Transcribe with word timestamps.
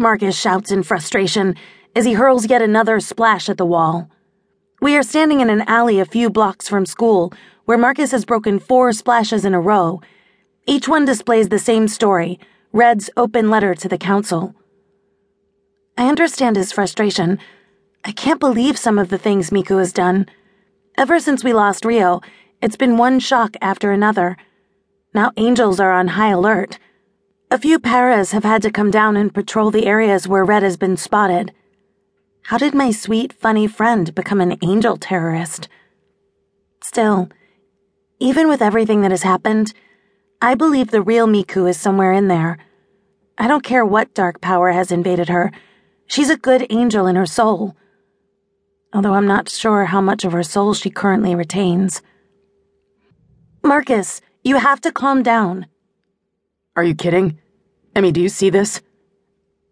Marcus 0.00 0.34
shouts 0.34 0.72
in 0.72 0.82
frustration 0.82 1.54
as 1.94 2.06
he 2.06 2.14
hurls 2.14 2.48
yet 2.48 2.62
another 2.62 3.00
splash 3.00 3.50
at 3.50 3.58
the 3.58 3.66
wall. 3.66 4.08
We 4.80 4.96
are 4.96 5.02
standing 5.02 5.40
in 5.40 5.50
an 5.50 5.60
alley 5.68 6.00
a 6.00 6.06
few 6.06 6.30
blocks 6.30 6.68
from 6.68 6.86
school 6.86 7.34
where 7.66 7.76
Marcus 7.76 8.10
has 8.12 8.24
broken 8.24 8.58
four 8.58 8.94
splashes 8.94 9.44
in 9.44 9.52
a 9.52 9.60
row. 9.60 10.00
Each 10.66 10.88
one 10.88 11.04
displays 11.04 11.50
the 11.50 11.58
same 11.58 11.86
story 11.86 12.40
Red's 12.72 13.10
open 13.14 13.50
letter 13.50 13.74
to 13.74 13.88
the 13.88 13.98
council. 13.98 14.54
I 15.98 16.08
understand 16.08 16.56
his 16.56 16.72
frustration. 16.72 17.38
I 18.02 18.12
can't 18.12 18.40
believe 18.40 18.78
some 18.78 18.98
of 18.98 19.10
the 19.10 19.18
things 19.18 19.50
Miku 19.50 19.78
has 19.78 19.92
done. 19.92 20.26
Ever 20.96 21.20
since 21.20 21.44
we 21.44 21.52
lost 21.52 21.84
Rio, 21.84 22.22
it's 22.62 22.76
been 22.76 22.96
one 22.96 23.20
shock 23.20 23.54
after 23.60 23.92
another. 23.92 24.38
Now 25.12 25.32
angels 25.36 25.78
are 25.78 25.92
on 25.92 26.08
high 26.08 26.30
alert. 26.30 26.78
A 27.52 27.58
few 27.58 27.80
paras 27.80 28.30
have 28.30 28.44
had 28.44 28.62
to 28.62 28.70
come 28.70 28.92
down 28.92 29.16
and 29.16 29.34
patrol 29.34 29.72
the 29.72 29.86
areas 29.86 30.28
where 30.28 30.44
Red 30.44 30.62
has 30.62 30.76
been 30.76 30.96
spotted. 30.96 31.52
How 32.44 32.58
did 32.58 32.74
my 32.74 32.92
sweet, 32.92 33.32
funny 33.32 33.66
friend 33.66 34.14
become 34.14 34.40
an 34.40 34.56
angel 34.62 34.96
terrorist? 34.96 35.68
Still, 36.80 37.28
even 38.20 38.48
with 38.48 38.62
everything 38.62 39.00
that 39.00 39.10
has 39.10 39.24
happened, 39.24 39.72
I 40.40 40.54
believe 40.54 40.92
the 40.92 41.02
real 41.02 41.26
Miku 41.26 41.68
is 41.68 41.76
somewhere 41.76 42.12
in 42.12 42.28
there. 42.28 42.56
I 43.36 43.48
don't 43.48 43.64
care 43.64 43.84
what 43.84 44.14
dark 44.14 44.40
power 44.40 44.70
has 44.70 44.92
invaded 44.92 45.28
her. 45.28 45.50
She's 46.06 46.30
a 46.30 46.36
good 46.36 46.66
angel 46.70 47.08
in 47.08 47.16
her 47.16 47.26
soul. 47.26 47.74
Although 48.92 49.14
I'm 49.14 49.26
not 49.26 49.48
sure 49.48 49.86
how 49.86 50.00
much 50.00 50.24
of 50.24 50.32
her 50.32 50.44
soul 50.44 50.72
she 50.72 50.88
currently 50.88 51.34
retains. 51.34 52.00
Marcus, 53.64 54.20
you 54.44 54.58
have 54.58 54.80
to 54.82 54.92
calm 54.92 55.24
down. 55.24 55.66
Are 56.76 56.84
you 56.84 56.94
kidding? 56.94 57.38
Emmy, 57.94 58.12
do 58.12 58.20
you 58.20 58.28
see 58.28 58.50
this? 58.50 58.80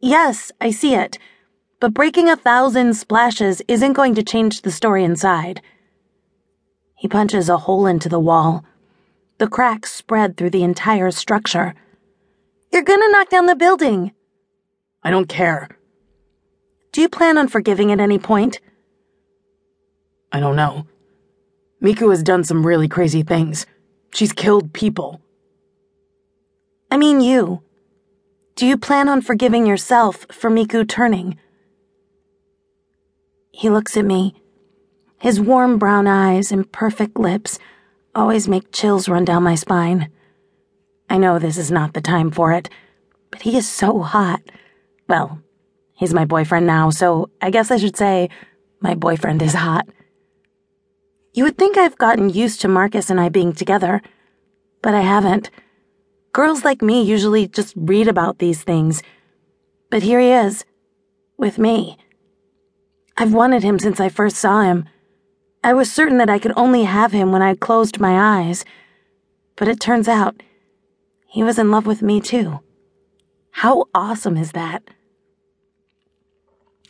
Yes, 0.00 0.50
I 0.60 0.70
see 0.70 0.94
it. 0.94 1.18
But 1.80 1.94
breaking 1.94 2.28
a 2.28 2.36
thousand 2.36 2.94
splashes 2.94 3.62
isn't 3.68 3.92
going 3.92 4.14
to 4.16 4.22
change 4.22 4.62
the 4.62 4.72
story 4.72 5.04
inside. 5.04 5.62
He 6.96 7.06
punches 7.06 7.48
a 7.48 7.58
hole 7.58 7.86
into 7.86 8.08
the 8.08 8.18
wall. 8.18 8.64
The 9.38 9.46
cracks 9.46 9.92
spread 9.92 10.36
through 10.36 10.50
the 10.50 10.64
entire 10.64 11.12
structure. 11.12 11.74
You're 12.72 12.82
gonna 12.82 13.08
knock 13.10 13.30
down 13.30 13.46
the 13.46 13.54
building. 13.54 14.12
I 15.04 15.12
don't 15.12 15.28
care. 15.28 15.68
Do 16.90 17.00
you 17.00 17.08
plan 17.08 17.38
on 17.38 17.46
forgiving 17.46 17.92
at 17.92 18.00
any 18.00 18.18
point? 18.18 18.58
I 20.32 20.40
don't 20.40 20.56
know. 20.56 20.86
Miku 21.80 22.10
has 22.10 22.24
done 22.24 22.42
some 22.42 22.66
really 22.66 22.88
crazy 22.88 23.22
things. 23.22 23.64
She's 24.12 24.32
killed 24.32 24.72
people. 24.72 25.20
I 26.98 27.00
mean, 27.00 27.20
you. 27.20 27.62
Do 28.56 28.66
you 28.66 28.76
plan 28.76 29.08
on 29.08 29.20
forgiving 29.20 29.66
yourself 29.66 30.26
for 30.32 30.50
Miku 30.50 30.84
turning? 30.84 31.38
He 33.52 33.70
looks 33.70 33.96
at 33.96 34.04
me. 34.04 34.34
His 35.20 35.40
warm 35.40 35.78
brown 35.78 36.08
eyes 36.08 36.50
and 36.50 36.72
perfect 36.72 37.16
lips 37.16 37.60
always 38.16 38.48
make 38.48 38.72
chills 38.72 39.08
run 39.08 39.24
down 39.24 39.44
my 39.44 39.54
spine. 39.54 40.10
I 41.08 41.18
know 41.18 41.38
this 41.38 41.56
is 41.56 41.70
not 41.70 41.94
the 41.94 42.00
time 42.00 42.32
for 42.32 42.52
it, 42.52 42.68
but 43.30 43.42
he 43.42 43.56
is 43.56 43.68
so 43.68 44.00
hot. 44.00 44.42
Well, 45.08 45.40
he's 45.94 46.12
my 46.12 46.24
boyfriend 46.24 46.66
now, 46.66 46.90
so 46.90 47.30
I 47.40 47.50
guess 47.50 47.70
I 47.70 47.76
should 47.76 47.96
say 47.96 48.28
my 48.80 48.96
boyfriend 48.96 49.40
is 49.40 49.54
hot. 49.54 49.86
You 51.32 51.44
would 51.44 51.58
think 51.58 51.78
I've 51.78 51.96
gotten 51.96 52.28
used 52.28 52.60
to 52.62 52.66
Marcus 52.66 53.08
and 53.08 53.20
I 53.20 53.28
being 53.28 53.52
together, 53.52 54.02
but 54.82 54.96
I 54.96 55.02
haven't. 55.02 55.50
Girls 56.32 56.64
like 56.64 56.82
me 56.82 57.02
usually 57.02 57.48
just 57.48 57.74
read 57.76 58.06
about 58.06 58.38
these 58.38 58.62
things. 58.62 59.02
But 59.90 60.02
here 60.02 60.20
he 60.20 60.30
is, 60.30 60.64
with 61.36 61.58
me. 61.58 61.96
I've 63.16 63.32
wanted 63.32 63.62
him 63.62 63.78
since 63.78 63.98
I 63.98 64.08
first 64.08 64.36
saw 64.36 64.62
him. 64.62 64.84
I 65.64 65.72
was 65.72 65.90
certain 65.90 66.18
that 66.18 66.30
I 66.30 66.38
could 66.38 66.52
only 66.56 66.84
have 66.84 67.12
him 67.12 67.32
when 67.32 67.42
I 67.42 67.54
closed 67.54 67.98
my 67.98 68.40
eyes. 68.40 68.64
But 69.56 69.68
it 69.68 69.80
turns 69.80 70.06
out 70.06 70.42
he 71.26 71.42
was 71.42 71.58
in 71.58 71.70
love 71.70 71.86
with 71.86 72.02
me 72.02 72.20
too. 72.20 72.60
How 73.50 73.86
awesome 73.94 74.36
is 74.36 74.52
that? 74.52 74.82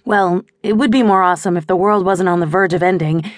Well, 0.04 0.44
it 0.62 0.76
would 0.76 0.90
be 0.90 1.02
more 1.02 1.22
awesome 1.22 1.56
if 1.56 1.66
the 1.66 1.76
world 1.76 2.04
wasn't 2.04 2.28
on 2.28 2.40
the 2.40 2.46
verge 2.46 2.74
of 2.74 2.82
ending, 2.82 3.30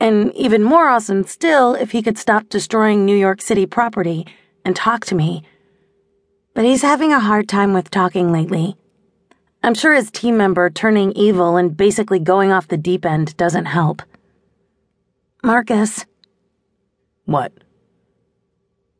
and 0.00 0.34
even 0.34 0.62
more 0.62 0.88
awesome 0.88 1.24
still 1.24 1.74
if 1.74 1.92
he 1.92 2.02
could 2.02 2.18
stop 2.18 2.48
destroying 2.48 3.04
New 3.04 3.16
York 3.16 3.40
City 3.40 3.66
property 3.66 4.26
and 4.64 4.74
talk 4.74 5.04
to 5.06 5.14
me. 5.14 5.42
But 6.54 6.64
he's 6.64 6.82
having 6.82 7.12
a 7.12 7.20
hard 7.20 7.48
time 7.48 7.72
with 7.72 7.90
talking 7.90 8.32
lately. 8.32 8.76
I'm 9.62 9.74
sure 9.74 9.94
his 9.94 10.10
team 10.10 10.36
member 10.36 10.70
turning 10.70 11.12
evil 11.12 11.56
and 11.56 11.76
basically 11.76 12.18
going 12.18 12.50
off 12.50 12.68
the 12.68 12.76
deep 12.76 13.06
end 13.06 13.36
doesn't 13.36 13.66
help. 13.66 14.02
Marcus. 15.44 16.04
What? 17.24 17.52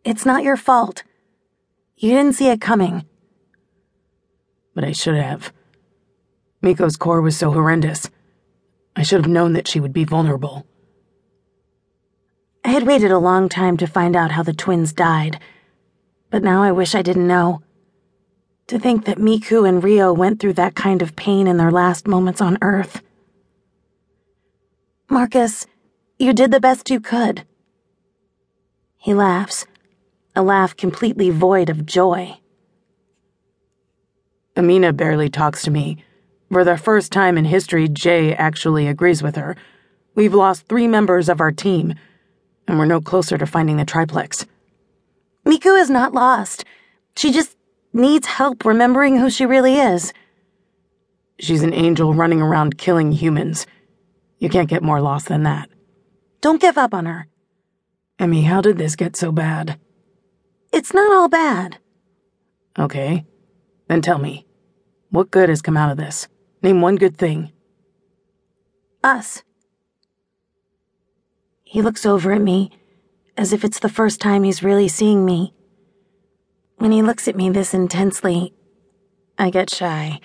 It's 0.04 0.24
not 0.24 0.44
your 0.44 0.56
fault. 0.56 1.02
You 1.96 2.10
didn't 2.10 2.34
see 2.34 2.48
it 2.48 2.60
coming. 2.60 3.04
But 4.74 4.84
I 4.84 4.92
should 4.92 5.16
have. 5.16 5.52
Miku's 6.62 6.96
core 6.96 7.20
was 7.20 7.36
so 7.36 7.50
horrendous. 7.50 8.10
I 8.94 9.02
should 9.02 9.20
have 9.20 9.30
known 9.30 9.52
that 9.54 9.68
she 9.68 9.80
would 9.80 9.92
be 9.92 10.04
vulnerable. 10.04 10.66
I 12.64 12.68
had 12.68 12.86
waited 12.86 13.10
a 13.10 13.18
long 13.18 13.48
time 13.48 13.76
to 13.78 13.86
find 13.86 14.14
out 14.16 14.32
how 14.32 14.42
the 14.42 14.52
twins 14.52 14.92
died 14.92 15.40
but 16.32 16.42
now 16.42 16.62
I 16.62 16.72
wish 16.72 16.94
I 16.94 17.02
didn't 17.02 17.28
know. 17.28 17.62
To 18.68 18.78
think 18.78 19.04
that 19.04 19.18
Miku 19.18 19.68
and 19.68 19.84
Rio 19.84 20.14
went 20.14 20.40
through 20.40 20.54
that 20.54 20.74
kind 20.74 21.02
of 21.02 21.14
pain 21.14 21.46
in 21.46 21.58
their 21.58 21.70
last 21.70 22.08
moments 22.08 22.40
on 22.40 22.56
Earth. 22.62 23.02
Marcus, 25.10 25.66
you 26.18 26.32
did 26.32 26.50
the 26.50 26.58
best 26.58 26.88
you 26.88 27.00
could. 27.00 27.44
He 28.96 29.12
laughs, 29.12 29.66
a 30.34 30.42
laugh 30.42 30.74
completely 30.74 31.28
void 31.28 31.68
of 31.68 31.84
joy. 31.84 32.38
Amina 34.56 34.94
barely 34.94 35.28
talks 35.28 35.62
to 35.64 35.70
me. 35.70 36.02
For 36.50 36.64
the 36.64 36.78
first 36.78 37.12
time 37.12 37.36
in 37.36 37.44
history, 37.44 37.88
Jay 37.88 38.34
actually 38.34 38.86
agrees 38.86 39.22
with 39.22 39.36
her. 39.36 39.54
We've 40.14 40.34
lost 40.34 40.66
three 40.66 40.88
members 40.88 41.28
of 41.28 41.42
our 41.42 41.52
team, 41.52 41.94
and 42.68 42.78
we're 42.78 42.84
no 42.84 43.00
closer 43.00 43.36
to 43.38 43.46
finding 43.46 43.76
the 43.76 43.84
triplex. 43.84 44.46
Miku 45.46 45.80
is 45.80 45.90
not 45.90 46.14
lost. 46.14 46.64
She 47.16 47.32
just 47.32 47.56
needs 47.92 48.26
help 48.26 48.64
remembering 48.64 49.18
who 49.18 49.28
she 49.30 49.44
really 49.44 49.76
is. 49.76 50.12
She's 51.38 51.62
an 51.62 51.74
angel 51.74 52.14
running 52.14 52.40
around 52.40 52.78
killing 52.78 53.12
humans. 53.12 53.66
You 54.38 54.48
can't 54.48 54.68
get 54.68 54.82
more 54.82 55.00
lost 55.00 55.28
than 55.28 55.42
that. 55.42 55.68
Don't 56.40 56.60
give 56.60 56.78
up 56.78 56.94
on 56.94 57.06
her. 57.06 57.26
Emmy, 58.18 58.42
how 58.42 58.60
did 58.60 58.78
this 58.78 58.96
get 58.96 59.16
so 59.16 59.32
bad? 59.32 59.78
It's 60.72 60.94
not 60.94 61.12
all 61.12 61.28
bad. 61.28 61.78
Okay. 62.78 63.24
Then 63.88 64.00
tell 64.00 64.18
me, 64.18 64.46
what 65.10 65.30
good 65.30 65.48
has 65.48 65.60
come 65.62 65.76
out 65.76 65.90
of 65.90 65.98
this? 65.98 66.28
Name 66.62 66.80
one 66.80 66.96
good 66.96 67.16
thing. 67.16 67.52
Us. 69.04 69.42
He 71.72 71.80
looks 71.80 72.04
over 72.04 72.32
at 72.32 72.42
me 72.42 72.70
as 73.34 73.54
if 73.54 73.64
it's 73.64 73.78
the 73.78 73.88
first 73.88 74.20
time 74.20 74.42
he's 74.42 74.62
really 74.62 74.88
seeing 74.88 75.24
me. 75.24 75.54
When 76.76 76.92
he 76.92 77.00
looks 77.00 77.28
at 77.28 77.34
me 77.34 77.48
this 77.48 77.72
intensely, 77.72 78.52
I 79.38 79.48
get 79.48 79.70
shy, 79.70 80.20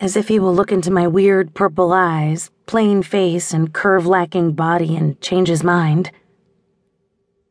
as 0.00 0.16
if 0.16 0.28
he 0.28 0.38
will 0.38 0.54
look 0.54 0.72
into 0.72 0.90
my 0.90 1.06
weird 1.06 1.52
purple 1.52 1.92
eyes, 1.92 2.50
plain 2.64 3.02
face, 3.02 3.52
and 3.52 3.74
curve 3.74 4.06
lacking 4.06 4.52
body 4.52 4.96
and 4.96 5.20
change 5.20 5.48
his 5.48 5.62
mind. 5.62 6.12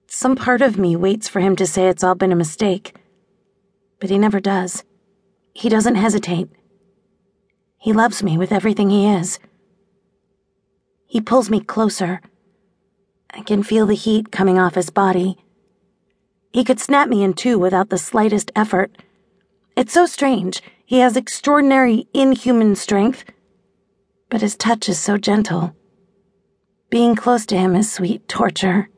Some 0.08 0.36
part 0.36 0.64
of 0.64 0.80
me 0.80 0.96
waits 0.96 1.28
for 1.30 1.40
him 1.40 1.56
to 1.58 1.68
say 1.68 1.90
it's 1.90 2.04
all 2.04 2.16
been 2.16 2.32
a 2.32 2.36
mistake, 2.36 2.96
but 4.00 4.10
he 4.10 4.18
never 4.18 4.40
does. 4.40 4.84
He 5.54 5.70
doesn't 5.70 6.02
hesitate. 6.02 6.50
He 7.78 7.94
loves 7.94 8.24
me 8.24 8.40
with 8.40 8.52
everything 8.52 8.90
he 8.90 9.08
is. 9.08 9.38
He 11.06 11.22
pulls 11.22 11.52
me 11.52 11.60
closer 11.60 12.22
I 13.32 13.42
can 13.42 13.64
feel 13.64 13.86
the 13.86 13.96
heat 13.96 14.32
coming 14.32 14.58
off 14.58 14.76
his 14.76 14.90
body. 14.90 15.38
He 16.52 16.64
could 16.64 16.80
snap 16.80 17.10
me 17.10 17.24
in 17.24 17.34
two 17.34 17.60
without 17.60 17.90
the 17.90 17.98
slightest 17.98 18.52
effort. 18.56 18.92
It's 19.76 19.94
so 19.94 20.06
strange. 20.06 20.62
He 20.86 21.00
has 21.00 21.18
extraordinary, 21.18 22.08
inhuman 22.14 22.76
strength, 22.76 23.26
but 24.30 24.42
his 24.42 24.56
touch 24.56 24.90
is 24.90 24.98
so 24.98 25.18
gentle. 25.18 25.76
Being 26.90 27.16
close 27.16 27.46
to 27.48 27.58
him 27.58 27.76
is 27.76 27.92
sweet 27.92 28.28
torture. 28.28 28.90